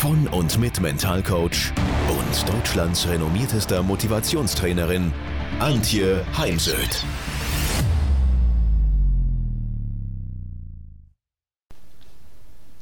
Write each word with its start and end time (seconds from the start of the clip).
von 0.00 0.26
und 0.28 0.58
mit 0.58 0.80
Mentalcoach 0.80 1.74
und 2.08 2.48
Deutschlands 2.48 3.06
renommiertester 3.06 3.82
Motivationstrainerin 3.82 5.12
Antje 5.58 6.24
Heimsöth. 6.38 7.04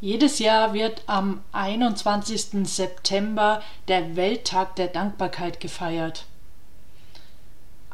Jedes 0.01 0.39
Jahr 0.39 0.75
wird 0.75 1.03
am 1.09 1.41
21. 1.51 2.69
September 2.69 3.65
der 3.89 4.15
Welttag 4.15 4.77
der 4.77 4.87
Dankbarkeit 4.87 5.59
gefeiert. 5.59 6.25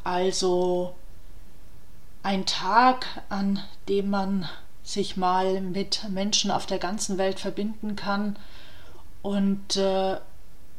Also 0.03 0.95
ein 2.23 2.45
Tag, 2.45 3.07
an 3.31 3.59
dem 3.89 4.11
man 4.11 4.47
sich 4.83 5.17
mal 5.17 5.63
mit 5.63 6.11
Menschen 6.11 6.51
auf 6.51 6.67
der 6.67 6.79
ganzen 6.79 7.17
Welt 7.17 7.41
verbinden 7.41 7.97
kann 7.97 8.37
und 9.25 9.79
äh, 9.79 10.19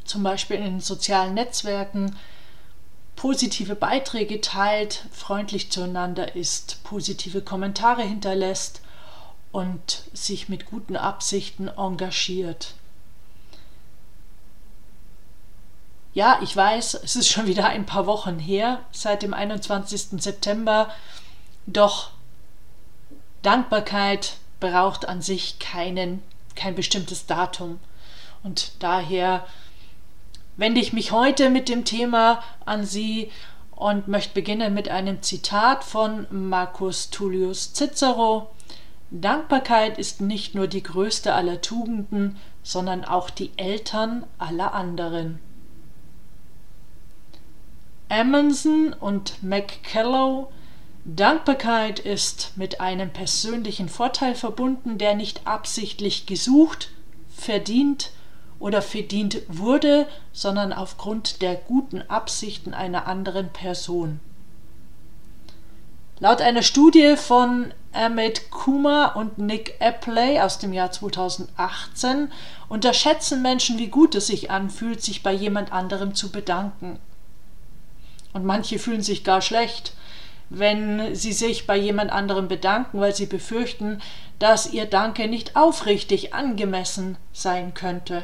zum 0.03 0.21
Beispiel 0.21 0.57
in 0.57 0.79
sozialen 0.79 1.33
Netzwerken 1.33 2.15
positive 3.15 3.75
Beiträge 3.75 4.39
teilt, 4.39 5.05
freundlich 5.11 5.71
zueinander 5.71 6.35
ist, 6.35 6.83
positive 6.83 7.41
Kommentare 7.41 8.03
hinterlässt 8.03 8.81
und 9.51 10.03
sich 10.13 10.47
mit 10.47 10.67
guten 10.67 10.95
Absichten 10.95 11.69
engagiert. 11.69 12.75
Ja, 16.13 16.37
ich 16.43 16.55
weiß, 16.55 16.99
es 17.03 17.15
ist 17.15 17.29
schon 17.29 17.47
wieder 17.47 17.65
ein 17.67 17.87
paar 17.87 18.05
Wochen 18.05 18.37
her, 18.37 18.81
seit 18.91 19.23
dem 19.23 19.33
21. 19.33 20.21
September, 20.21 20.93
doch 21.65 22.11
Dankbarkeit 23.41 24.37
braucht 24.59 25.07
an 25.07 25.23
sich 25.23 25.57
keinen, 25.57 26.21
kein 26.55 26.75
bestimmtes 26.75 27.25
Datum. 27.25 27.79
Und 28.45 28.83
daher 28.83 29.43
wende 30.55 30.79
ich 30.79 30.93
mich 30.93 31.11
heute 31.11 31.49
mit 31.49 31.67
dem 31.67 31.83
Thema 31.83 32.43
an 32.63 32.85
Sie 32.85 33.31
und 33.71 34.07
möchte 34.07 34.35
beginnen 34.35 34.75
mit 34.75 34.87
einem 34.87 35.23
Zitat 35.23 35.83
von 35.83 36.27
Marcus 36.29 37.09
Tullius 37.09 37.73
Cicero. 37.73 38.51
Dankbarkeit 39.09 39.97
ist 39.97 40.21
nicht 40.21 40.53
nur 40.53 40.67
die 40.67 40.83
größte 40.83 41.33
aller 41.33 41.59
Tugenden, 41.61 42.37
sondern 42.61 43.03
auch 43.03 43.31
die 43.31 43.49
Eltern 43.57 44.25
aller 44.37 44.75
anderen. 44.75 45.39
Amundsen 48.09 48.93
und 48.93 49.41
McCullough 49.41 50.49
Dankbarkeit 51.03 51.99
ist 51.99 52.53
mit 52.57 52.79
einem 52.79 53.09
persönlichen 53.09 53.89
Vorteil 53.89 54.35
verbunden, 54.35 54.99
der 54.99 55.15
nicht 55.15 55.47
absichtlich 55.47 56.27
gesucht, 56.27 56.91
verdient 57.35 58.11
oder 58.65 58.81
verdient 58.81 59.43
wurde, 59.47 60.07
sondern 60.33 60.73
aufgrund 60.73 61.43
der 61.43 61.53
guten 61.53 62.01
Absichten 62.01 62.73
einer 62.73 63.05
anderen 63.05 63.49
Person. 63.49 64.19
Laut 66.19 66.41
einer 66.41 66.63
Studie 66.63 67.15
von 67.15 67.71
Amit 67.93 68.49
Kumar 68.49 69.17
und 69.17 69.37
Nick 69.37 69.75
Apley 69.79 70.39
aus 70.39 70.57
dem 70.57 70.73
Jahr 70.73 70.89
2018 70.89 72.31
unterschätzen 72.67 73.43
Menschen, 73.43 73.77
wie 73.77 73.89
gut 73.89 74.15
es 74.15 74.25
sich 74.25 74.49
anfühlt, 74.49 75.03
sich 75.03 75.21
bei 75.21 75.31
jemand 75.31 75.71
anderem 75.71 76.15
zu 76.15 76.31
bedanken. 76.31 76.97
Und 78.33 78.45
manche 78.45 78.79
fühlen 78.79 79.03
sich 79.03 79.23
gar 79.23 79.43
schlecht, 79.43 79.93
wenn 80.49 81.13
sie 81.13 81.33
sich 81.33 81.67
bei 81.67 81.77
jemand 81.77 82.11
anderem 82.11 82.47
bedanken, 82.47 82.99
weil 82.99 83.13
sie 83.13 83.27
befürchten, 83.27 84.01
dass 84.39 84.73
ihr 84.73 84.87
Danke 84.87 85.27
nicht 85.27 85.55
aufrichtig 85.55 86.33
angemessen 86.33 87.17
sein 87.31 87.75
könnte. 87.75 88.23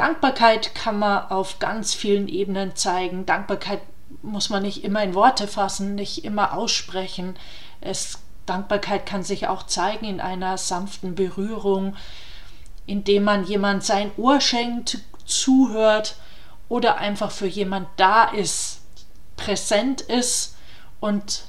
Dankbarkeit 0.00 0.74
kann 0.74 0.98
man 0.98 1.30
auf 1.30 1.58
ganz 1.58 1.92
vielen 1.92 2.26
Ebenen 2.26 2.74
zeigen. 2.74 3.26
Dankbarkeit 3.26 3.82
muss 4.22 4.48
man 4.48 4.62
nicht 4.62 4.82
immer 4.82 5.02
in 5.02 5.12
Worte 5.12 5.46
fassen, 5.46 5.94
nicht 5.94 6.24
immer 6.24 6.54
aussprechen. 6.56 7.36
Es, 7.82 8.18
Dankbarkeit 8.46 9.04
kann 9.04 9.22
sich 9.22 9.46
auch 9.46 9.64
zeigen 9.64 10.06
in 10.06 10.22
einer 10.22 10.56
sanften 10.56 11.14
Berührung, 11.14 11.96
indem 12.86 13.24
man 13.24 13.44
jemand 13.44 13.84
sein 13.84 14.10
Ohr 14.16 14.40
schenkt, 14.40 15.00
zuhört 15.26 16.16
oder 16.70 16.96
einfach 16.96 17.30
für 17.30 17.46
jemand 17.46 17.86
da 17.98 18.24
ist, 18.24 18.80
präsent 19.36 20.00
ist 20.00 20.56
und 21.00 21.42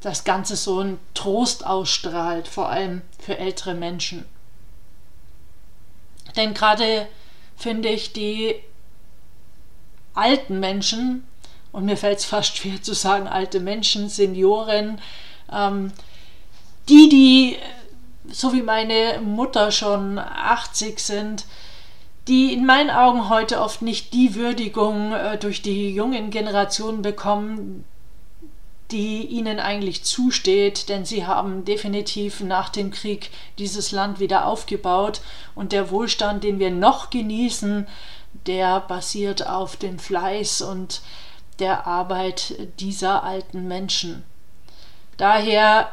das 0.00 0.24
Ganze 0.24 0.56
so 0.56 0.78
einen 0.78 0.98
Trost 1.12 1.66
ausstrahlt, 1.66 2.48
vor 2.48 2.70
allem 2.70 3.02
für 3.18 3.36
ältere 3.36 3.74
Menschen. 3.74 4.24
Denn 6.36 6.54
gerade 6.54 7.06
finde 7.62 7.88
ich 7.88 8.12
die 8.12 8.56
alten 10.14 10.60
Menschen, 10.60 11.24
und 11.70 11.84
mir 11.86 11.96
fällt 11.96 12.18
es 12.18 12.24
fast 12.24 12.56
schwer 12.56 12.82
zu 12.82 12.92
sagen, 12.92 13.26
alte 13.26 13.60
Menschen, 13.60 14.08
Senioren, 14.08 15.00
ähm, 15.50 15.92
die, 16.88 17.08
die, 17.08 17.56
so 18.30 18.52
wie 18.52 18.62
meine 18.62 19.20
Mutter 19.22 19.70
schon 19.70 20.18
80 20.18 20.98
sind, 20.98 21.46
die 22.28 22.52
in 22.52 22.66
meinen 22.66 22.90
Augen 22.90 23.28
heute 23.28 23.60
oft 23.60 23.82
nicht 23.82 24.12
die 24.12 24.34
Würdigung 24.34 25.12
äh, 25.12 25.38
durch 25.38 25.62
die 25.62 25.94
jungen 25.94 26.30
Generationen 26.30 27.02
bekommen, 27.02 27.84
die 28.92 29.26
ihnen 29.26 29.58
eigentlich 29.58 30.04
zusteht, 30.04 30.88
denn 30.88 31.04
sie 31.04 31.26
haben 31.26 31.64
definitiv 31.64 32.40
nach 32.40 32.68
dem 32.68 32.90
Krieg 32.90 33.30
dieses 33.58 33.90
Land 33.90 34.20
wieder 34.20 34.46
aufgebaut 34.46 35.22
und 35.54 35.72
der 35.72 35.90
Wohlstand, 35.90 36.44
den 36.44 36.58
wir 36.58 36.70
noch 36.70 37.10
genießen, 37.10 37.86
der 38.46 38.80
basiert 38.80 39.46
auf 39.46 39.76
dem 39.76 39.98
Fleiß 39.98 40.62
und 40.62 41.00
der 41.58 41.86
Arbeit 41.86 42.54
dieser 42.80 43.24
alten 43.24 43.66
Menschen. 43.66 44.24
Daher 45.16 45.90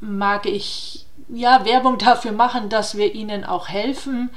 mag 0.00 0.46
ich 0.46 1.06
ja 1.28 1.64
Werbung 1.64 1.98
dafür 1.98 2.32
machen, 2.32 2.68
dass 2.68 2.96
wir 2.96 3.14
ihnen 3.14 3.44
auch 3.44 3.68
helfen 3.68 4.30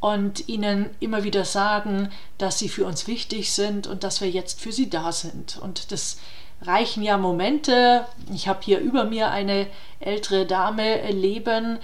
und 0.00 0.48
ihnen 0.48 0.90
immer 1.00 1.24
wieder 1.24 1.44
sagen, 1.44 2.10
dass 2.36 2.58
sie 2.58 2.68
für 2.68 2.84
uns 2.86 3.06
wichtig 3.06 3.52
sind 3.52 3.86
und 3.86 4.04
dass 4.04 4.20
wir 4.20 4.30
jetzt 4.30 4.60
für 4.60 4.72
sie 4.72 4.90
da 4.90 5.12
sind. 5.12 5.58
Und 5.58 5.92
das 5.92 6.18
reichen 6.62 7.02
ja 7.02 7.16
Momente. 7.16 8.06
Ich 8.34 8.48
habe 8.48 8.60
hier 8.62 8.78
über 8.78 9.04
mir 9.04 9.30
eine 9.30 9.66
ältere 10.00 10.46
Dame 10.46 11.10
leben, 11.10 11.78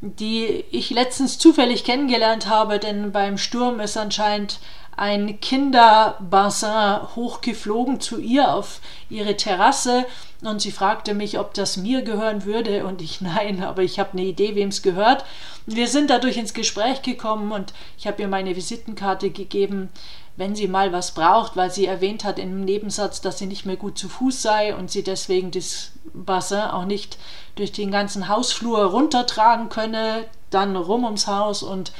die 0.00 0.64
ich 0.70 0.90
letztens 0.90 1.38
zufällig 1.38 1.84
kennengelernt 1.84 2.48
habe, 2.48 2.78
denn 2.78 3.12
beim 3.12 3.38
Sturm 3.38 3.78
ist 3.80 3.96
anscheinend 3.96 4.58
ein 4.96 5.40
Kinderbassin 5.40 7.14
hochgeflogen 7.16 8.00
zu 8.00 8.18
ihr 8.18 8.52
auf 8.52 8.80
ihre 9.08 9.36
Terrasse 9.36 10.04
und 10.42 10.60
sie 10.60 10.72
fragte 10.72 11.14
mich, 11.14 11.38
ob 11.38 11.54
das 11.54 11.76
mir 11.76 12.02
gehören 12.02 12.44
würde 12.44 12.84
und 12.84 13.00
ich 13.00 13.20
nein, 13.20 13.62
aber 13.62 13.82
ich 13.82 13.98
habe 13.98 14.12
eine 14.12 14.22
Idee, 14.22 14.54
wem 14.54 14.68
es 14.68 14.82
gehört. 14.82 15.24
Wir 15.66 15.88
sind 15.88 16.10
dadurch 16.10 16.36
ins 16.36 16.54
Gespräch 16.54 17.02
gekommen 17.02 17.52
und 17.52 17.72
ich 17.96 18.06
habe 18.06 18.20
ihr 18.20 18.28
meine 18.28 18.56
Visitenkarte 18.56 19.30
gegeben, 19.30 19.88
wenn 20.36 20.56
sie 20.56 20.66
mal 20.66 20.92
was 20.92 21.12
braucht, 21.12 21.56
weil 21.56 21.70
sie 21.70 21.86
erwähnt 21.86 22.24
hat 22.24 22.38
im 22.38 22.64
Nebensatz, 22.64 23.20
dass 23.20 23.38
sie 23.38 23.46
nicht 23.46 23.66
mehr 23.66 23.76
gut 23.76 23.98
zu 23.98 24.08
Fuß 24.08 24.42
sei 24.42 24.74
und 24.74 24.90
sie 24.90 25.02
deswegen 25.02 25.50
das 25.50 25.92
Bassin 26.12 26.60
auch 26.60 26.84
nicht 26.84 27.18
durch 27.54 27.72
den 27.72 27.90
ganzen 27.90 28.28
Hausflur 28.28 28.84
runtertragen 28.84 29.68
könne, 29.68 30.24
dann 30.50 30.76
rum 30.76 31.04
ums 31.04 31.26
Haus 31.26 31.62
und 31.62 31.92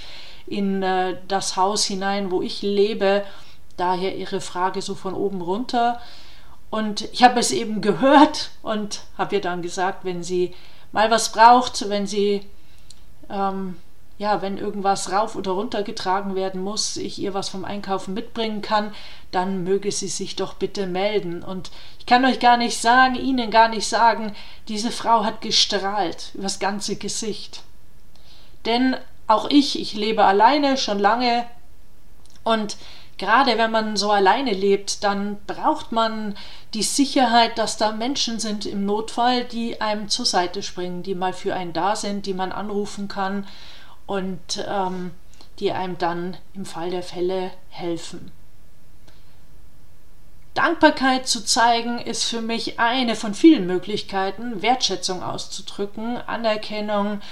in 0.46 0.82
äh, 0.82 1.16
das 1.28 1.56
Haus 1.56 1.84
hinein, 1.84 2.30
wo 2.30 2.42
ich 2.42 2.62
lebe. 2.62 3.24
Daher 3.76 4.16
ihre 4.16 4.40
Frage 4.40 4.82
so 4.82 4.94
von 4.94 5.14
oben 5.14 5.40
runter. 5.40 6.00
Und 6.70 7.02
ich 7.12 7.22
habe 7.22 7.40
es 7.40 7.50
eben 7.50 7.80
gehört 7.80 8.50
und 8.62 9.02
habe 9.18 9.36
ihr 9.36 9.40
dann 9.40 9.62
gesagt, 9.62 10.04
wenn 10.04 10.22
sie 10.22 10.54
mal 10.92 11.10
was 11.10 11.32
braucht, 11.32 11.88
wenn 11.88 12.06
sie 12.06 12.46
ähm, 13.28 13.76
ja, 14.22 14.40
wenn 14.40 14.56
irgendwas 14.56 15.10
rauf 15.10 15.34
oder 15.34 15.50
runter 15.50 15.82
getragen 15.82 16.36
werden 16.36 16.62
muss, 16.62 16.96
ich 16.96 17.18
ihr 17.18 17.34
was 17.34 17.48
vom 17.48 17.64
Einkaufen 17.64 18.14
mitbringen 18.14 18.62
kann, 18.62 18.94
dann 19.32 19.64
möge 19.64 19.90
sie 19.90 20.06
sich 20.06 20.36
doch 20.36 20.54
bitte 20.54 20.86
melden. 20.86 21.42
Und 21.42 21.72
ich 21.98 22.06
kann 22.06 22.24
euch 22.24 22.38
gar 22.38 22.56
nicht 22.56 22.80
sagen, 22.80 23.16
Ihnen 23.16 23.50
gar 23.50 23.68
nicht 23.68 23.88
sagen, 23.88 24.36
diese 24.68 24.92
Frau 24.92 25.24
hat 25.24 25.40
gestrahlt 25.40 26.30
übers 26.34 26.60
ganze 26.60 26.94
Gesicht. 26.94 27.62
Denn 28.64 28.96
auch 29.32 29.48
ich, 29.50 29.80
ich 29.80 29.94
lebe 29.94 30.24
alleine 30.24 30.76
schon 30.76 30.98
lange 30.98 31.44
Und 32.44 32.76
gerade 33.18 33.56
wenn 33.58 33.70
man 33.70 33.96
so 33.96 34.10
alleine 34.10 34.52
lebt, 34.52 35.04
dann 35.04 35.38
braucht 35.46 35.92
man 35.92 36.36
die 36.74 36.82
Sicherheit, 36.82 37.58
dass 37.58 37.76
da 37.76 37.92
Menschen 37.92 38.40
sind 38.40 38.66
im 38.66 38.84
Notfall, 38.84 39.44
die 39.44 39.80
einem 39.80 40.08
zur 40.08 40.26
Seite 40.26 40.62
springen, 40.62 41.02
die 41.02 41.14
mal 41.14 41.32
für 41.32 41.54
einen 41.54 41.72
da 41.72 41.96
sind, 41.96 42.26
die 42.26 42.34
man 42.34 42.52
anrufen 42.52 43.08
kann 43.08 43.46
und 44.06 44.64
ähm, 44.68 45.12
die 45.58 45.72
einem 45.72 45.98
dann 45.98 46.36
im 46.54 46.64
Fall 46.64 46.90
der 46.90 47.02
Fälle 47.02 47.50
helfen. 47.68 48.32
Dankbarkeit 50.54 51.26
zu 51.26 51.42
zeigen 51.44 51.98
ist 51.98 52.24
für 52.24 52.42
mich 52.42 52.78
eine 52.78 53.16
von 53.16 53.32
vielen 53.32 53.66
Möglichkeiten, 53.66 54.60
Wertschätzung 54.60 55.22
auszudrücken, 55.22 56.18
Anerkennung 56.18 57.22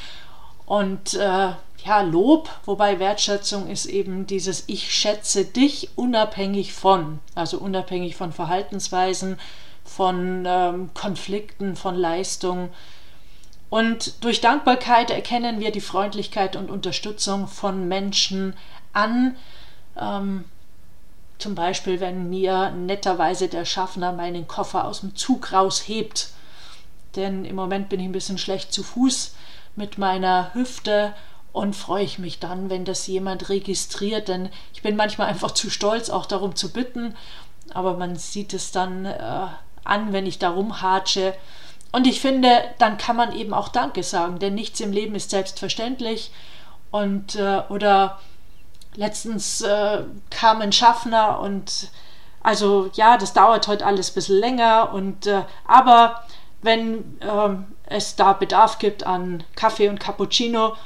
und 0.71 1.15
äh, 1.15 1.49
ja, 1.85 2.01
Lob, 2.03 2.49
wobei 2.65 3.01
Wertschätzung 3.01 3.67
ist 3.67 3.87
eben 3.87 4.29
dieses 4.29 4.63
Ich 4.69 4.95
schätze 4.95 5.45
dich 5.45 5.89
unabhängig 5.97 6.75
von, 6.75 7.19
also 7.35 7.59
unabhängig 7.59 8.15
von 8.15 8.31
Verhaltensweisen, 8.31 9.41
von 9.85 10.45
ähm, 10.47 10.91
Konflikten, 10.95 11.75
von 11.75 11.97
Leistung. 11.97 12.69
Und 13.69 14.23
durch 14.23 14.41
Dankbarkeit 14.41 15.11
erkennen 15.11 15.59
wir 15.59 15.73
die 15.73 15.81
Freundlichkeit 15.81 16.55
und 16.55 16.71
Unterstützung 16.71 17.49
von 17.49 17.89
Menschen 17.89 18.55
an. 18.93 19.35
Ähm, 20.01 20.45
zum 21.39 21.57
Beispiel, 21.57 21.99
wenn 21.99 22.31
mir 22.31 22.71
netterweise 22.71 23.49
der 23.49 23.65
Schaffner 23.65 24.13
meinen 24.13 24.47
Koffer 24.47 24.85
aus 24.85 25.01
dem 25.01 25.17
Zug 25.17 25.53
raushebt. 25.53 26.29
Denn 27.17 27.45
im 27.45 27.57
Moment 27.57 27.89
bin 27.89 27.99
ich 27.99 28.07
ein 28.07 28.13
bisschen 28.13 28.39
schlecht 28.39 28.73
zu 28.73 28.85
Fuß 28.85 29.35
mit 29.77 29.99
meiner 29.99 30.53
Hüfte 30.55 31.15
und 31.53 31.75
freue 31.75 32.05
ich 32.05 32.19
mich 32.19 32.39
dann, 32.39 32.71
wenn 32.71 32.85
das 32.85 33.07
jemand 33.07 33.49
registriert, 33.49 34.29
denn 34.29 34.51
ich 34.73 34.83
bin 34.83 34.97
manchmal 34.97 35.29
einfach 35.29 35.51
zu 35.51 35.71
stolz, 35.71 36.11
auch 36.11 36.27
darum 36.27 36.55
zu 36.55 36.73
bitten, 36.73 37.17
aber 37.73 37.95
man 37.95 38.17
sieht 38.17 38.55
es 38.55 38.73
dann 38.73 39.05
äh, 39.05 39.47
an, 39.85 40.13
wenn 40.13 40.27
ich 40.27 40.39
darum 40.39 40.81
hatsche. 40.83 41.35
Und 41.93 42.07
ich 42.07 42.21
finde, 42.21 42.63
dann 42.79 42.99
kann 42.99 43.17
man 43.17 43.33
eben 43.33 43.53
auch 43.53 43.69
Danke 43.69 44.03
sagen, 44.03 44.39
denn 44.39 44.55
nichts 44.55 44.81
im 44.81 44.93
Leben 44.93 45.17
ist 45.17 45.31
selbstverständlich. 45.31 46.31
Und 46.93 47.35
äh, 47.35 47.63
oder 47.69 48.21
Letztens 48.97 49.61
äh, 49.61 50.03
kam 50.31 50.61
ein 50.61 50.73
Schaffner 50.73 51.41
und 51.41 51.91
also 52.43 52.91
ja, 52.95 53.17
das 53.19 53.33
dauert 53.33 53.69
heute 53.69 53.87
alles 53.87 54.11
ein 54.11 54.15
bisschen 54.15 54.39
länger 54.39 54.93
und 54.93 55.27
äh, 55.27 55.43
aber 55.67 56.25
wenn 56.63 57.19
ähm, 57.21 57.69
es 57.91 58.17
da 58.17 58.33
Bedarf 58.33 58.79
gibt 58.79 59.05
an 59.05 59.45
Kaffee 59.55 59.89
und 59.89 60.01
Cappuccino, 60.01 60.77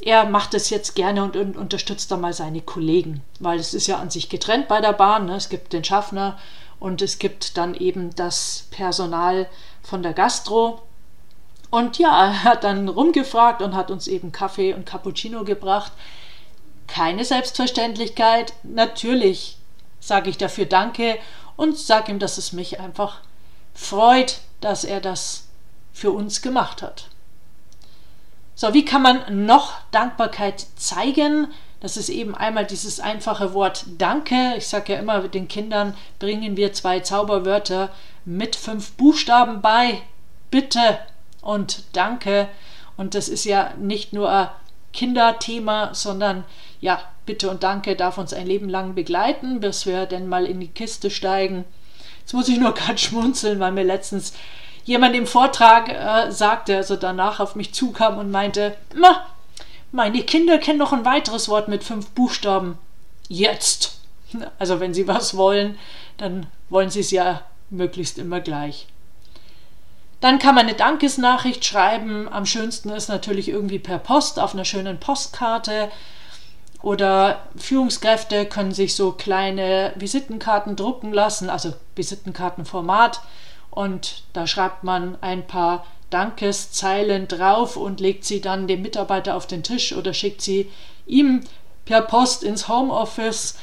er 0.00 0.24
macht 0.24 0.54
es 0.54 0.70
jetzt 0.70 0.94
gerne 0.94 1.22
und, 1.22 1.36
unterstützt 1.36 2.10
da 2.10 2.16
mal 2.16 2.32
seine 2.32 2.62
Kollegen, 2.62 3.22
weil 3.38 3.58
es 3.58 3.74
ist 3.74 3.86
ja 3.86 3.98
an 3.98 4.10
sich 4.10 4.28
getrennt 4.30 4.66
bei 4.66 4.80
der 4.80 4.94
Bahn. 4.94 5.26
Ne? 5.26 5.36
Es 5.36 5.48
gibt 5.48 5.72
den 5.74 5.84
Schaffner 5.84 6.38
und 6.80 7.02
es 7.02 7.18
gibt 7.18 7.56
dann 7.56 7.74
eben 7.74 8.14
das 8.16 8.66
Personal 8.70 9.46
von 9.82 10.02
der 10.02 10.14
Gastro. 10.14 10.82
Und 11.70 11.98
ja, 11.98 12.26
er 12.26 12.44
hat 12.44 12.64
dann 12.64 12.88
rumgefragt 12.88 13.62
und 13.62 13.76
hat 13.76 13.90
uns 13.90 14.08
eben 14.08 14.32
Kaffee 14.32 14.74
und 14.74 14.86
Cappuccino 14.86 15.44
gebracht 15.44 15.92
keine 16.92 17.24
Selbstverständlichkeit. 17.24 18.52
Natürlich 18.62 19.56
sage 20.00 20.30
ich 20.30 20.36
dafür 20.36 20.66
Danke 20.66 21.18
und 21.56 21.78
sage 21.78 22.12
ihm, 22.12 22.18
dass 22.18 22.38
es 22.38 22.52
mich 22.52 22.80
einfach 22.80 23.20
freut, 23.74 24.40
dass 24.60 24.84
er 24.84 25.00
das 25.00 25.48
für 25.92 26.10
uns 26.10 26.42
gemacht 26.42 26.82
hat. 26.82 27.08
So, 28.54 28.74
wie 28.74 28.84
kann 28.84 29.02
man 29.02 29.46
noch 29.46 29.74
Dankbarkeit 29.90 30.66
zeigen? 30.76 31.48
Das 31.80 31.96
ist 31.96 32.10
eben 32.10 32.34
einmal 32.34 32.64
dieses 32.64 33.00
einfache 33.00 33.54
Wort 33.54 33.84
Danke. 33.98 34.54
Ich 34.56 34.68
sage 34.68 34.92
ja 34.92 35.00
immer, 35.00 35.26
den 35.26 35.48
Kindern 35.48 35.96
bringen 36.18 36.56
wir 36.56 36.72
zwei 36.72 37.00
Zauberwörter 37.00 37.90
mit 38.24 38.54
fünf 38.54 38.92
Buchstaben 38.92 39.62
bei. 39.62 40.02
Bitte 40.50 40.98
und 41.40 41.82
Danke. 41.92 42.48
Und 42.96 43.14
das 43.14 43.28
ist 43.28 43.44
ja 43.44 43.72
nicht 43.78 44.12
nur 44.12 44.30
ein 44.30 44.48
Kinderthema, 44.92 45.94
sondern 45.94 46.44
ja, 46.80 47.00
Bitte 47.24 47.50
und 47.50 47.62
Danke 47.62 47.96
darf 47.96 48.18
uns 48.18 48.32
ein 48.32 48.46
Leben 48.46 48.68
lang 48.68 48.94
begleiten, 48.94 49.60
bis 49.60 49.86
wir 49.86 50.06
denn 50.06 50.28
mal 50.28 50.44
in 50.44 50.60
die 50.60 50.68
Kiste 50.68 51.10
steigen. 51.10 51.64
Jetzt 52.20 52.32
muss 52.32 52.48
ich 52.48 52.58
nur 52.58 52.74
gerade 52.74 52.98
schmunzeln, 52.98 53.60
weil 53.60 53.72
mir 53.72 53.84
letztens 53.84 54.34
jemand 54.84 55.14
im 55.14 55.26
Vortrag 55.26 55.88
äh, 55.88 56.30
sagte, 56.30 56.76
also 56.76 56.96
danach 56.96 57.40
auf 57.40 57.54
mich 57.54 57.74
zukam 57.74 58.18
und 58.18 58.30
meinte, 58.30 58.76
meine 59.92 60.22
Kinder 60.22 60.58
kennen 60.58 60.78
noch 60.78 60.92
ein 60.92 61.04
weiteres 61.04 61.48
Wort 61.48 61.68
mit 61.68 61.84
fünf 61.84 62.10
Buchstaben. 62.10 62.78
Jetzt. 63.28 63.98
Also 64.58 64.80
wenn 64.80 64.94
sie 64.94 65.06
was 65.06 65.36
wollen, 65.36 65.78
dann 66.16 66.46
wollen 66.70 66.88
sie 66.88 67.00
es 67.00 67.10
ja 67.10 67.42
möglichst 67.68 68.16
immer 68.16 68.40
gleich. 68.40 68.86
Dann 70.22 70.38
kann 70.38 70.54
man 70.54 70.66
eine 70.66 70.76
Dankesnachricht 70.76 71.64
schreiben. 71.64 72.28
Am 72.32 72.46
schönsten 72.46 72.88
ist 72.90 73.10
natürlich 73.10 73.48
irgendwie 73.48 73.78
per 73.78 73.98
Post 73.98 74.38
auf 74.38 74.54
einer 74.54 74.64
schönen 74.64 74.98
Postkarte. 74.98 75.90
Oder 76.80 77.40
Führungskräfte 77.56 78.46
können 78.46 78.72
sich 78.72 78.94
so 78.94 79.12
kleine 79.12 79.92
Visitenkarten 79.96 80.76
drucken 80.76 81.12
lassen, 81.12 81.50
also 81.50 81.74
Visitenkartenformat. 81.94 83.20
Und 83.72 84.22
da 84.34 84.46
schreibt 84.46 84.84
man 84.84 85.16
ein 85.22 85.46
paar 85.46 85.86
Dankeszeilen 86.10 87.26
drauf 87.26 87.78
und 87.78 88.00
legt 88.00 88.26
sie 88.26 88.42
dann 88.42 88.68
dem 88.68 88.82
Mitarbeiter 88.82 89.34
auf 89.34 89.46
den 89.46 89.62
Tisch 89.62 89.94
oder 89.94 90.12
schickt 90.12 90.42
sie 90.42 90.70
ihm 91.06 91.40
per 91.86 92.02
Post 92.02 92.44
ins 92.44 92.68
Homeoffice. 92.68 93.58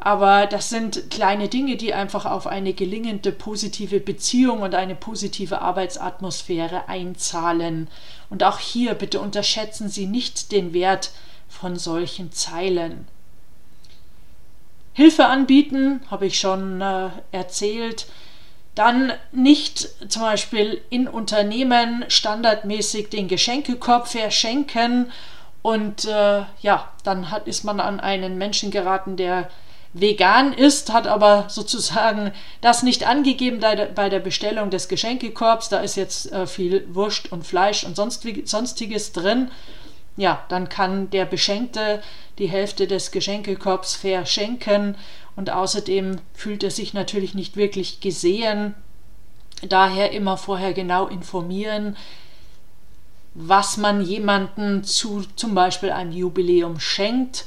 Aber 0.00 0.46
das 0.46 0.70
sind 0.70 1.10
kleine 1.10 1.48
Dinge, 1.48 1.76
die 1.76 1.92
einfach 1.92 2.24
auf 2.24 2.46
eine 2.46 2.72
gelingende 2.72 3.32
positive 3.32 4.00
Beziehung 4.00 4.62
und 4.62 4.74
eine 4.74 4.94
positive 4.94 5.60
Arbeitsatmosphäre 5.60 6.88
einzahlen. 6.88 7.88
Und 8.30 8.44
auch 8.44 8.58
hier 8.58 8.94
bitte 8.94 9.20
unterschätzen 9.20 9.90
Sie 9.90 10.06
nicht 10.06 10.52
den 10.52 10.72
Wert 10.72 11.10
von 11.50 11.76
solchen 11.76 12.32
Zeilen. 12.32 13.06
Hilfe 14.94 15.26
anbieten, 15.26 16.00
habe 16.10 16.26
ich 16.26 16.38
schon 16.38 16.80
äh, 16.80 17.10
erzählt. 17.30 18.06
Dann 18.74 19.12
nicht 19.30 19.88
zum 20.08 20.22
Beispiel 20.22 20.80
in 20.90 21.06
Unternehmen 21.06 22.04
standardmäßig 22.08 23.08
den 23.08 23.28
Geschenkekorb 23.28 24.08
verschenken 24.08 25.12
und 25.62 26.04
äh, 26.04 26.42
ja, 26.60 26.92
dann 27.04 27.30
hat, 27.30 27.46
ist 27.46 27.64
man 27.64 27.80
an 27.80 28.00
einen 28.00 28.36
Menschen 28.36 28.70
geraten, 28.70 29.16
der 29.16 29.48
vegan 29.92 30.52
ist, 30.52 30.92
hat 30.92 31.06
aber 31.06 31.44
sozusagen 31.48 32.32
das 32.60 32.82
nicht 32.82 33.06
angegeben 33.06 33.60
bei 33.60 34.08
der 34.08 34.20
Bestellung 34.20 34.70
des 34.70 34.88
Geschenkekorbs. 34.88 35.68
Da 35.68 35.80
ist 35.80 35.96
jetzt 35.96 36.32
äh, 36.32 36.46
viel 36.46 36.86
Wurst 36.92 37.30
und 37.32 37.46
Fleisch 37.46 37.84
und 37.84 37.96
sonstiges 37.96 39.12
drin 39.12 39.50
ja, 40.16 40.44
dann 40.48 40.68
kann 40.68 41.10
der 41.10 41.24
Beschenkte 41.24 42.02
die 42.38 42.46
Hälfte 42.46 42.86
des 42.86 43.10
Geschenkekorbs 43.10 43.96
verschenken 43.96 44.96
und 45.36 45.50
außerdem 45.50 46.18
fühlt 46.32 46.62
er 46.62 46.70
sich 46.70 46.94
natürlich 46.94 47.34
nicht 47.34 47.56
wirklich 47.56 48.00
gesehen. 48.00 48.74
Daher 49.68 50.12
immer 50.12 50.36
vorher 50.36 50.72
genau 50.72 51.06
informieren, 51.06 51.96
was 53.34 53.76
man 53.76 54.04
jemanden 54.04 54.84
zu 54.84 55.24
zum 55.36 55.54
Beispiel 55.54 55.90
einem 55.90 56.12
Jubiläum 56.12 56.78
schenkt 56.78 57.46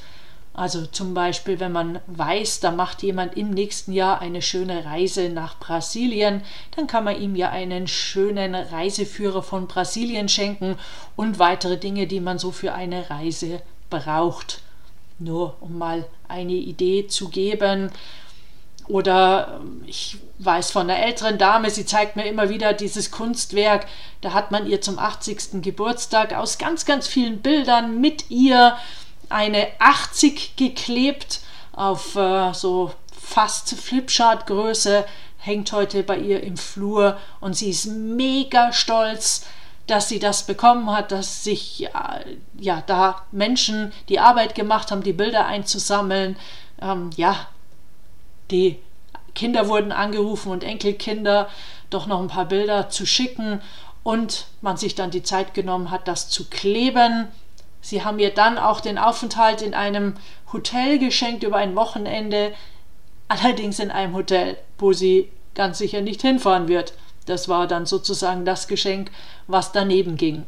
also 0.57 0.87
zum 0.87 1.13
Beispiel, 1.13 1.59
wenn 1.59 1.71
man 1.71 1.99
weiß, 2.07 2.61
da 2.61 2.71
macht 2.71 3.03
jemand 3.03 3.37
im 3.37 3.51
nächsten 3.51 3.93
Jahr 3.93 4.21
eine 4.21 4.41
schöne 4.41 4.85
Reise 4.85 5.29
nach 5.29 5.59
Brasilien, 5.59 6.41
dann 6.75 6.87
kann 6.87 7.03
man 7.03 7.21
ihm 7.21 7.35
ja 7.35 7.51
einen 7.51 7.87
schönen 7.87 8.55
Reiseführer 8.55 9.43
von 9.43 9.67
Brasilien 9.67 10.27
schenken 10.29 10.75
und 11.15 11.37
weitere 11.37 11.77
Dinge, 11.77 12.07
die 12.07 12.19
man 12.19 12.39
so 12.39 12.51
für 12.51 12.73
eine 12.73 13.07
Reise 13.11 13.61
braucht. 13.91 14.63
Nur 15.19 15.55
um 15.61 15.77
mal 15.77 16.05
eine 16.27 16.53
Idee 16.53 17.07
zu 17.07 17.29
geben. 17.29 17.91
Oder 18.87 19.59
ähm, 19.59 19.83
ich 19.85 20.17
weiß 20.39 20.71
von 20.71 20.89
einer 20.89 21.03
älteren 21.03 21.37
Dame, 21.37 21.69
sie 21.69 21.85
zeigt 21.85 22.15
mir 22.15 22.25
immer 22.25 22.49
wieder 22.49 22.73
dieses 22.73 23.11
Kunstwerk. 23.11 23.85
Da 24.21 24.33
hat 24.33 24.51
man 24.51 24.67
ihr 24.67 24.81
zum 24.81 24.97
80. 24.99 25.61
Geburtstag 25.61 26.33
aus 26.33 26.57
ganz, 26.57 26.85
ganz 26.85 27.07
vielen 27.07 27.41
Bildern 27.41 27.99
mit 27.99 28.29
ihr 28.29 28.77
eine 29.29 29.67
80 29.79 30.55
geklebt 30.55 31.41
auf 31.73 32.15
äh, 32.15 32.53
so 32.53 32.93
fast 33.11 33.75
Flipchart-Größe, 33.75 35.05
hängt 35.37 35.71
heute 35.73 36.03
bei 36.03 36.17
ihr 36.17 36.41
im 36.43 36.57
Flur 36.57 37.17
und 37.41 37.55
sie 37.55 37.69
ist 37.69 37.85
mega 37.85 38.71
stolz, 38.71 39.45
dass 39.87 40.09
sie 40.09 40.19
das 40.19 40.45
bekommen 40.45 40.91
hat, 40.91 41.11
dass 41.11 41.43
sich 41.43 41.85
äh, 41.85 41.89
ja 42.59 42.83
da 42.85 43.23
Menschen 43.31 43.91
die 44.09 44.19
Arbeit 44.19 44.55
gemacht 44.55 44.91
haben, 44.91 45.03
die 45.03 45.13
Bilder 45.13 45.45
einzusammeln. 45.45 46.37
Ähm, 46.81 47.09
ja, 47.15 47.47
die 48.51 48.79
Kinder 49.33 49.67
wurden 49.67 49.91
angerufen 49.91 50.51
und 50.51 50.63
Enkelkinder, 50.63 51.49
doch 51.89 52.05
noch 52.05 52.21
ein 52.21 52.27
paar 52.27 52.45
Bilder 52.45 52.89
zu 52.89 53.05
schicken 53.05 53.61
und 54.03 54.47
man 54.61 54.77
sich 54.77 54.95
dann 54.95 55.11
die 55.11 55.23
Zeit 55.23 55.53
genommen 55.53 55.91
hat, 55.91 56.07
das 56.07 56.29
zu 56.29 56.45
kleben 56.49 57.27
Sie 57.87 58.03
haben 58.03 58.17
mir 58.17 58.31
dann 58.33 58.57
auch 58.57 58.81
den 58.81 58.97
Aufenthalt 58.97 59.61
in 59.61 59.73
einem 59.73 60.15
Hotel 60.51 60.99
geschenkt 60.99 61.43
über 61.43 61.55
ein 61.55 61.75
Wochenende, 61.77 62.53
allerdings 63.29 63.79
in 63.79 63.91
einem 63.91 64.13
Hotel, 64.13 64.57
wo 64.77 64.91
sie 64.91 65.31
ganz 65.55 65.77
sicher 65.77 66.01
nicht 66.01 66.21
hinfahren 66.21 66.67
wird. 66.67 66.93
Das 67.27 67.47
war 67.47 67.67
dann 67.67 67.85
sozusagen 67.85 68.43
das 68.43 68.67
Geschenk, 68.67 69.11
was 69.45 69.71
daneben 69.71 70.17
ging. 70.17 70.45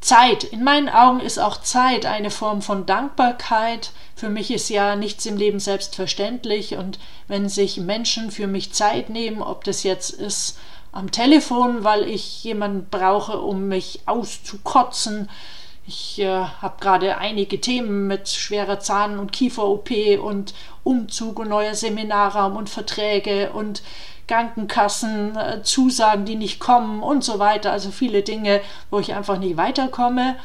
Zeit. 0.00 0.44
In 0.44 0.62
meinen 0.62 0.88
Augen 0.88 1.20
ist 1.20 1.38
auch 1.38 1.60
Zeit 1.60 2.06
eine 2.06 2.30
Form 2.30 2.62
von 2.62 2.86
Dankbarkeit. 2.86 3.90
Für 4.14 4.28
mich 4.28 4.50
ist 4.50 4.68
ja 4.70 4.96
nichts 4.96 5.26
im 5.26 5.36
Leben 5.36 5.60
selbstverständlich 5.60 6.76
und 6.76 6.98
wenn 7.26 7.48
sich 7.48 7.78
Menschen 7.78 8.30
für 8.30 8.46
mich 8.46 8.72
Zeit 8.72 9.10
nehmen, 9.10 9.42
ob 9.42 9.64
das 9.64 9.82
jetzt 9.82 10.10
ist 10.10 10.58
am 10.92 11.10
Telefon, 11.10 11.84
weil 11.84 12.08
ich 12.08 12.42
jemanden 12.44 12.86
brauche, 12.90 13.40
um 13.40 13.68
mich 13.68 14.00
auszukotzen. 14.06 15.28
Ich 15.86 16.18
äh, 16.18 16.26
habe 16.28 16.80
gerade 16.80 17.18
einige 17.18 17.60
Themen 17.60 18.06
mit 18.06 18.28
schwerer 18.28 18.78
Zahn- 18.78 19.18
und 19.18 19.32
Kiefer-OP 19.32 19.90
und 20.22 20.54
Umzug 20.84 21.38
und 21.38 21.48
neuer 21.48 21.74
Seminarraum 21.74 22.56
und 22.56 22.70
Verträge 22.70 23.50
und 23.52 23.82
Krankenkassen, 24.28 25.36
äh, 25.36 25.62
Zusagen, 25.62 26.24
die 26.24 26.36
nicht 26.36 26.60
kommen 26.60 27.02
und 27.02 27.24
so 27.24 27.38
weiter. 27.38 27.72
Also 27.72 27.90
viele 27.90 28.22
Dinge, 28.22 28.60
wo 28.90 29.00
ich 29.00 29.14
einfach 29.14 29.38
nicht 29.38 29.56
weiterkomme. 29.56 30.36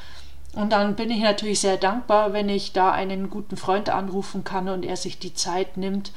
Und 0.53 0.71
dann 0.71 0.95
bin 0.95 1.11
ich 1.11 1.19
natürlich 1.19 1.59
sehr 1.59 1.77
dankbar, 1.77 2.33
wenn 2.33 2.47
ich 2.47 2.73
da 2.73 2.91
einen 2.91 3.29
guten 3.29 3.57
Freund 3.57 3.89
anrufen 3.89 4.43
kann 4.43 4.69
und 4.69 4.83
er 4.83 4.97
sich 4.97 5.19
die 5.19 5.33
Zeit 5.33 5.77
nimmt, 5.77 6.11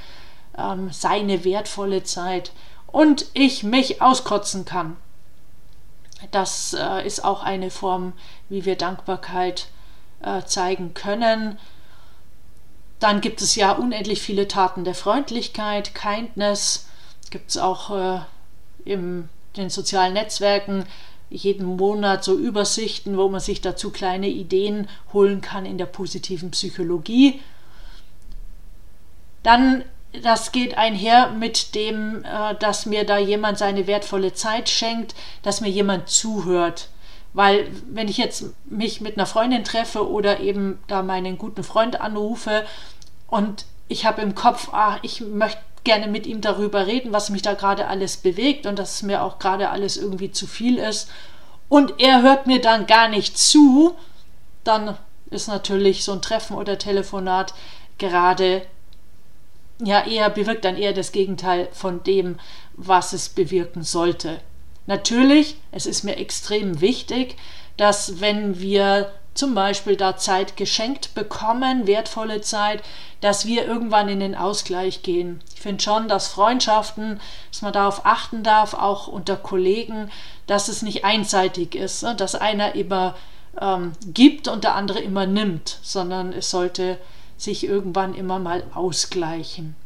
ähm, 0.57 0.91
seine 0.93 1.45
wertvolle 1.45 2.03
Zeit 2.03 2.53
und 2.87 3.27
ich 3.35 3.63
mich 3.63 4.01
auskotzen 4.01 4.65
kann. 4.65 4.97
Das 6.31 6.75
äh, 6.75 7.07
ist 7.07 7.25
auch 7.25 7.43
eine 7.43 7.71
Form, 7.71 8.13
wie 8.49 8.65
wir 8.65 8.77
Dankbarkeit 8.77 9.69
äh, 10.23 10.43
zeigen 10.45 10.95
können. 10.95 11.59
Dann 13.01 13.21
gibt 13.21 13.43
es 13.43 13.57
ja 13.57 13.73
unendlich 13.73 14.23
viele 14.23 14.49
Taten 14.49 14.85
der 14.85 14.95
Freundlichkeit, 14.95 15.95
Kindness. 15.95 16.87
Gibt 17.31 17.51
es 17.51 17.59
auch 17.59 17.91
äh, 17.91 18.21
in 18.85 19.29
den 19.57 19.71
sozialen 19.71 20.15
Netzwerken 20.15 20.85
jeden 21.29 21.77
Monat 21.77 22.23
so 22.23 22.37
Übersichten, 22.37 23.17
wo 23.17 23.29
man 23.29 23.41
sich 23.41 23.61
dazu 23.61 23.91
kleine 23.91 24.29
Ideen 24.29 24.89
holen 25.13 25.41
kann 25.41 25.67
in 25.67 25.79
der 25.79 25.87
positiven 25.87 26.53
Psychologie. 26.53 27.41
Dann 29.43 29.85
das 30.23 30.53
geht 30.53 30.79
einher 30.79 31.31
mit 31.31 31.75
dem, 31.75 32.25
äh, 32.25 32.55
dass 32.55 32.87
mir 32.87 33.05
da 33.05 33.19
jemand 33.19 33.59
seine 33.59 33.87
wertvolle 33.87 34.33
Zeit 34.33 34.69
schenkt, 34.69 35.15
dass 35.43 35.61
mir 35.61 35.69
jemand 35.69 36.09
zuhört. 36.09 36.89
Weil 37.33 37.69
wenn 37.91 38.09
ich 38.09 38.17
jetzt 38.17 38.47
mich 38.65 39.01
mit 39.01 39.17
einer 39.17 39.27
Freundin 39.27 39.65
treffe 39.65 40.09
oder 40.09 40.41
eben 40.41 40.79
da 40.87 41.03
meinen 41.03 41.37
guten 41.37 41.65
Freund 41.65 42.01
anrufe 42.01 42.65
und 43.27 43.67
ich 43.89 44.05
habe 44.05 44.23
im 44.23 44.35
Kopf, 44.35 44.71
ah, 44.73 44.99
ich 45.03 45.21
möchte 45.21 45.61
gerne 45.85 46.09
mit 46.09 46.27
ihm 46.27 46.41
darüber 46.41 46.87
reden, 46.87 47.13
was 47.13 47.31
mich 47.31 47.43
da 47.43 47.55
gerade 47.55 47.87
alles 47.87 48.17
bewegt 48.17 48.67
und 48.67 48.79
dass 48.79 48.97
es 48.97 49.03
mir 49.03 49.23
auch 49.23 49.39
gerade 49.39 49.71
alles 49.71 49.97
irgendwie 49.97 50.33
zu 50.33 50.47
viel 50.47 50.79
ist 50.79 51.09
und 51.69 52.01
er 52.01 52.23
hört 52.23 52.47
mir 52.47 52.61
dann 52.61 52.87
gar 52.87 53.09
nicht 53.09 53.39
zu, 53.39 53.97
dann 54.65 54.97
ist 55.31 55.49
natürlich 55.49 56.05
so 56.05 56.13
ein 56.13 56.23
Treffen 56.23 56.57
oder 56.57 56.79
Telefonat 56.79 57.55
gerade 57.99 58.63
ja 59.85 60.07
eher 60.07 60.31
bewirkt 60.31 60.65
dann 60.65 60.77
eher 60.77 60.93
das 60.93 61.13
Gegenteil 61.13 61.69
von 61.73 62.03
dem, 62.03 62.39
was 62.75 63.13
es 63.13 63.29
bewirken 63.29 63.83
sollte. 63.83 64.41
Natürlich, 64.87 65.57
es 65.73 65.87
ist 65.87 66.05
mir 66.05 66.17
extrem 66.17 66.81
wichtig, 66.81 67.37
dass 67.77 68.21
wenn 68.21 68.61
wir 68.61 69.13
zum 69.39 69.55
Beispiel 69.55 69.97
da 69.97 70.17
Zeit 70.17 70.57
geschenkt 70.57 71.15
bekommen, 71.15 71.87
wertvolle 71.87 72.41
Zeit, 72.41 72.83
dass 73.21 73.47
wir 73.47 73.67
irgendwann 73.67 74.09
in 74.09 74.21
den 74.21 74.35
Ausgleich 74.35 75.03
gehen. 75.03 75.41
Ich 75.55 75.61
finde 75.61 75.83
schon, 75.83 76.09
dass 76.09 76.29
Freundschaften, 76.29 77.21
dass 77.51 77.63
man 77.63 77.73
darauf 77.73 78.05
achten 78.05 78.43
darf, 78.43 78.75
auch 78.75 79.09
unter 79.09 79.37
Kollegen, 79.37 80.11
dass 80.47 80.69
es 80.69 80.83
nicht 80.83 81.05
einseitig 81.05 81.75
ist, 81.75 82.03
ne? 82.03 82.15
dass 82.15 82.35
einer 82.35 82.75
immer 82.75 83.15
ähm, 83.61 83.93
gibt 84.07 84.49
und 84.49 84.65
der 84.65 84.75
andere 84.75 85.01
immer 85.01 85.27
nimmt, 85.27 85.79
sondern 85.83 86.33
es 86.33 86.51
sollte 86.51 86.99
sich 87.37 87.67
irgendwann 87.67 88.15
immer 88.15 88.39
mal 88.39 88.65
ausgleichen. 88.75 89.77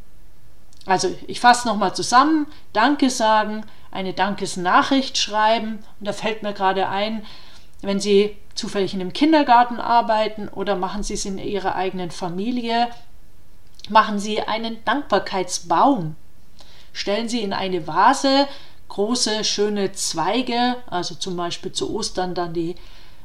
Also 0.86 1.14
ich 1.26 1.40
fasse 1.40 1.68
nochmal 1.68 1.94
zusammen, 1.94 2.46
Danke 2.72 3.10
sagen, 3.10 3.64
eine 3.90 4.12
Dankesnachricht 4.12 5.18
schreiben 5.18 5.80
und 5.98 6.06
da 6.06 6.12
fällt 6.12 6.42
mir 6.42 6.52
gerade 6.52 6.88
ein, 6.88 7.24
wenn 7.82 8.00
Sie 8.00 8.36
zufällig 8.54 8.94
in 8.94 9.00
einem 9.00 9.12
Kindergarten 9.12 9.78
arbeiten 9.80 10.48
oder 10.48 10.76
machen 10.76 11.02
Sie 11.02 11.14
es 11.14 11.24
in 11.24 11.38
Ihrer 11.38 11.74
eigenen 11.74 12.10
Familie, 12.10 12.88
machen 13.88 14.18
Sie 14.18 14.40
einen 14.42 14.84
Dankbarkeitsbaum. 14.84 16.16
Stellen 16.92 17.28
Sie 17.28 17.40
in 17.40 17.52
eine 17.52 17.86
Vase 17.86 18.46
große, 18.88 19.44
schöne 19.44 19.92
Zweige, 19.92 20.76
also 20.88 21.14
zum 21.14 21.36
Beispiel 21.36 21.72
zu 21.72 21.94
Ostern 21.94 22.34
dann 22.34 22.52
die 22.52 22.74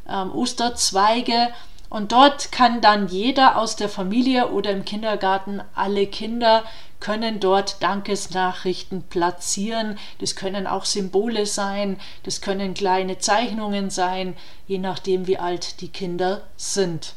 ähm, 0.07 0.31
Osterzweige 0.33 1.49
und 1.89 2.11
dort 2.11 2.51
kann 2.51 2.81
dann 2.81 3.07
jeder 3.07 3.57
aus 3.57 3.75
der 3.75 3.89
Familie 3.89 4.49
oder 4.49 4.71
im 4.71 4.85
Kindergarten, 4.85 5.61
alle 5.75 6.07
Kinder 6.07 6.63
können 6.99 7.39
dort 7.39 7.83
Dankesnachrichten 7.83 9.03
platzieren. 9.03 9.99
Das 10.19 10.35
können 10.35 10.65
auch 10.65 10.85
Symbole 10.85 11.45
sein, 11.45 11.99
das 12.23 12.41
können 12.41 12.73
kleine 12.73 13.19
Zeichnungen 13.19 13.89
sein, 13.89 14.35
je 14.67 14.79
nachdem 14.79 15.27
wie 15.27 15.37
alt 15.37 15.81
die 15.81 15.89
Kinder 15.89 16.41
sind. 16.57 17.13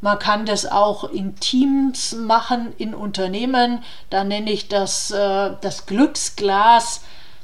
Man 0.00 0.18
kann 0.18 0.44
das 0.44 0.66
auch 0.66 1.04
in 1.04 1.36
Teams 1.36 2.12
machen, 2.12 2.74
in 2.76 2.94
Unternehmen. 2.94 3.82
Da 4.10 4.22
nenne 4.22 4.52
ich 4.52 4.68
das 4.68 5.10
äh, 5.12 5.52
das 5.62 5.86
Glücksglas. 5.86 7.02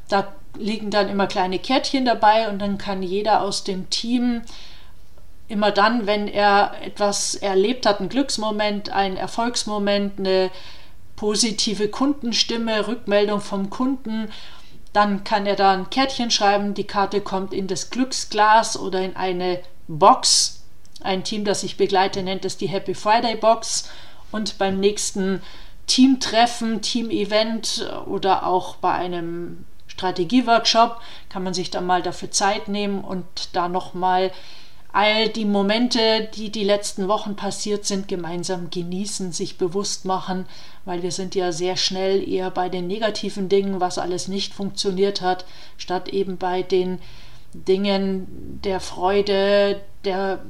Da 0.08 0.32
liegen 0.58 0.90
dann 0.90 1.08
immer 1.08 1.26
kleine 1.26 1.58
Kärtchen 1.58 2.04
dabei 2.04 2.50
und 2.50 2.58
dann 2.58 2.76
kann 2.76 3.02
jeder 3.02 3.42
aus 3.42 3.64
dem 3.64 3.88
Team 3.88 4.42
immer 5.50 5.72
dann, 5.72 6.06
wenn 6.06 6.28
er 6.28 6.72
etwas 6.82 7.34
erlebt 7.34 7.84
hat, 7.84 8.00
einen 8.00 8.08
Glücksmoment, 8.08 8.90
einen 8.90 9.16
Erfolgsmoment, 9.16 10.18
eine 10.18 10.50
positive 11.16 11.88
Kundenstimme, 11.88 12.86
Rückmeldung 12.86 13.40
vom 13.40 13.68
Kunden, 13.68 14.30
dann 14.92 15.24
kann 15.24 15.46
er 15.46 15.56
da 15.56 15.72
ein 15.72 15.90
Kärtchen 15.90 16.30
schreiben, 16.30 16.74
die 16.74 16.84
Karte 16.84 17.20
kommt 17.20 17.52
in 17.52 17.66
das 17.66 17.90
Glücksglas 17.90 18.78
oder 18.78 19.00
in 19.02 19.16
eine 19.16 19.60
Box. 19.88 20.64
Ein 21.02 21.24
Team, 21.24 21.44
das 21.44 21.62
ich 21.62 21.76
begleite, 21.76 22.22
nennt 22.22 22.44
es 22.44 22.56
die 22.56 22.68
Happy 22.68 22.94
Friday 22.94 23.36
Box. 23.36 23.90
Und 24.32 24.58
beim 24.58 24.78
nächsten 24.78 25.42
Teamtreffen, 25.86 26.82
Team-Event 26.82 27.90
oder 28.06 28.46
auch 28.46 28.76
bei 28.76 28.92
einem 28.92 29.64
Strategieworkshop 29.88 31.00
kann 31.28 31.42
man 31.42 31.54
sich 31.54 31.70
dann 31.70 31.86
mal 31.86 32.02
dafür 32.02 32.30
Zeit 32.30 32.68
nehmen 32.68 33.02
und 33.02 33.24
da 33.52 33.68
nochmal 33.68 34.30
all 34.92 35.28
die 35.28 35.44
Momente, 35.44 36.28
die 36.34 36.50
die 36.50 36.64
letzten 36.64 37.08
Wochen 37.08 37.36
passiert 37.36 37.84
sind, 37.84 38.08
gemeinsam 38.08 38.70
genießen, 38.70 39.32
sich 39.32 39.58
bewusst 39.58 40.04
machen, 40.04 40.46
weil 40.84 41.02
wir 41.02 41.12
sind 41.12 41.34
ja 41.34 41.52
sehr 41.52 41.76
schnell 41.76 42.28
eher 42.28 42.50
bei 42.50 42.68
den 42.68 42.86
negativen 42.86 43.48
Dingen, 43.48 43.80
was 43.80 43.98
alles 43.98 44.28
nicht 44.28 44.52
funktioniert 44.52 45.20
hat, 45.20 45.44
statt 45.76 46.08
eben 46.08 46.38
bei 46.38 46.62
den 46.62 46.98
Dingen 47.52 48.60
der 48.64 48.80
Freude, 48.80 49.80
der 50.04 50.40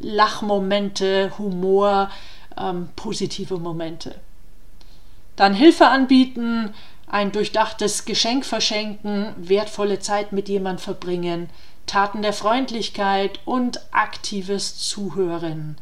Lachmomente, 0.00 1.32
Humor, 1.38 2.10
ähm, 2.58 2.88
positive 2.96 3.58
Momente. 3.58 4.14
Dann 5.36 5.54
Hilfe 5.54 5.88
anbieten, 5.88 6.72
ein 7.06 7.32
durchdachtes 7.32 8.04
Geschenk 8.04 8.44
verschenken, 8.44 9.34
wertvolle 9.36 10.00
Zeit 10.00 10.32
mit 10.32 10.48
jemand 10.48 10.80
verbringen, 10.80 11.48
Taten 11.86 12.22
der 12.22 12.32
Freundlichkeit 12.32 13.40
und 13.44 13.80
aktives 13.92 14.78
Zuhören. 14.78 15.76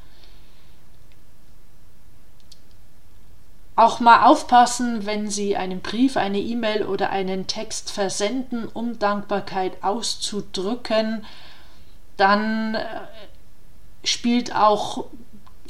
Auch 3.76 3.98
mal 3.98 4.24
aufpassen, 4.24 5.04
wenn 5.04 5.28
Sie 5.28 5.56
einen 5.56 5.80
Brief, 5.80 6.16
eine 6.16 6.38
E-Mail 6.38 6.84
oder 6.84 7.10
einen 7.10 7.48
Text 7.48 7.90
versenden, 7.90 8.68
um 8.68 9.00
Dankbarkeit 9.00 9.82
auszudrücken, 9.82 11.24
dann 12.16 12.76
äh, 12.76 12.84
spielt 14.04 14.54
auch, 14.54 15.06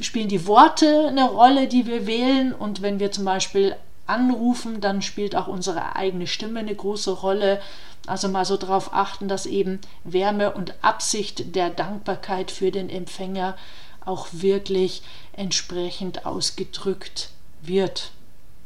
spielen 0.01 0.29
die 0.29 0.47
Worte 0.47 1.07
eine 1.09 1.25
Rolle, 1.25 1.67
die 1.67 1.87
wir 1.87 2.07
wählen. 2.07 2.53
Und 2.53 2.83
wenn 2.83 3.01
wir 3.01 3.11
zum 3.11 3.25
Beispiel 3.25 3.75
anrufen, 4.07 4.81
dann 4.81 5.03
spielt 5.03 5.37
auch 5.37 5.47
unsere 5.47 5.97
eigene 5.97 6.27
Stimme 6.27 6.61
eine 6.61 6.75
große 6.75 7.11
Rolle. 7.11 7.61
Also 8.07 8.29
mal 8.29 8.45
so 8.45 8.57
darauf 8.57 8.93
achten, 8.93 9.29
dass 9.29 9.47
eben 9.47 9.81
Wärme 10.05 10.53
und 10.53 10.75
Absicht 10.83 11.55
der 11.55 11.71
Dankbarkeit 11.71 12.51
für 12.51 12.71
den 12.71 12.91
Empfänger 12.91 13.57
auch 14.05 14.29
wirklich 14.33 15.03
entsprechend 15.33 16.27
ausgedrückt 16.27 17.31
wird. 17.63 18.11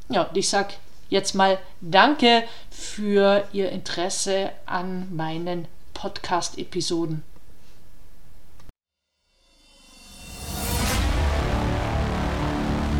Ja, 0.08 0.22
und 0.22 0.36
ich 0.36 0.48
sage 0.48 0.74
jetzt 1.08 1.34
mal 1.34 1.58
Danke 1.80 2.44
für 2.70 3.46
Ihr 3.52 3.70
Interesse 3.70 4.50
an 4.66 5.14
meinen 5.14 5.68
Podcast-Episoden. 5.94 7.22